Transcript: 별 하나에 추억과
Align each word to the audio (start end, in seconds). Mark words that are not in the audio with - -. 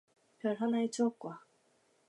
별 0.39 0.55
하나에 0.57 0.87
추억과 0.89 1.43